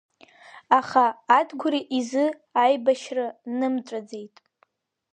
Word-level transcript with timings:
Аха 0.79 1.05
Адгәыр 1.37 1.75
изы 1.97 2.25
аибашьра 2.63 3.27
нымҵәаӡеит. 3.57 4.35